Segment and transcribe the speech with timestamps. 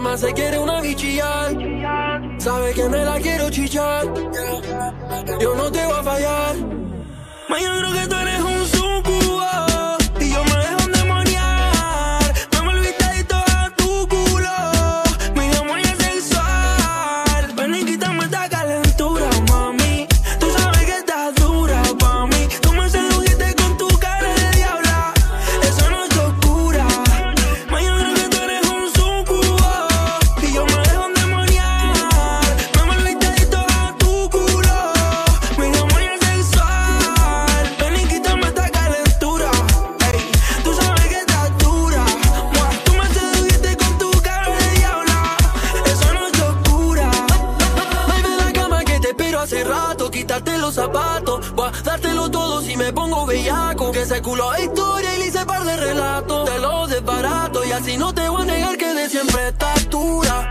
[0.00, 1.54] cama se quiere una bichillar.
[2.38, 4.06] Sabe que me la quiero chichar.
[5.38, 6.56] Yo no te voy a fallar.
[7.48, 9.69] Ma, yo creo que tú eres un sucubo.
[50.40, 51.52] Quitarte los zapatos.
[51.52, 53.92] Voy a dártelo todo si me pongo bellaco.
[53.92, 56.48] Que ese culo es historia y le hice par de relatos.
[56.48, 60.48] Te lo desbarato y así no te voy a negar que de siempre estás dura.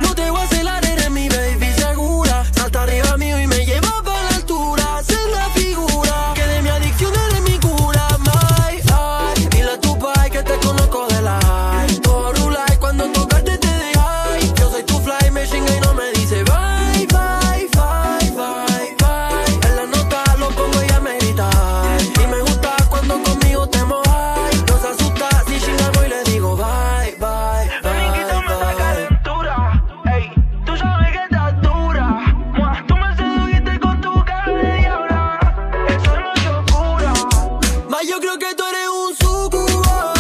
[38.20, 40.14] Yo creo que tú eres un sucubo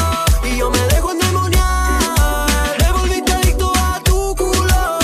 [0.43, 2.77] Y yo me dejo endemoniar.
[2.79, 4.99] Me volviste adicto a tu culo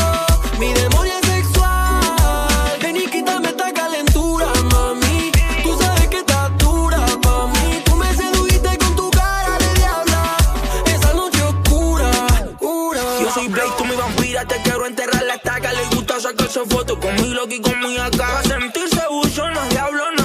[0.59, 2.79] Mi demonio sexual.
[2.81, 5.31] Ven y quítame esta calentura, mami.
[5.63, 7.81] Tú sabes que estás dura pa' mí.
[7.85, 10.37] Tú me sedujiste con tu cara de diabla.
[10.85, 12.09] Esa noche oscura,
[12.45, 13.01] oscura.
[13.21, 15.73] Yo soy Blake, tú mi vampira, te quiero enterrar la estaca.
[15.73, 18.41] Le gusta sacarse fotos con mi loco y con mi acá.
[18.43, 20.24] Sentirse buchona, diablona,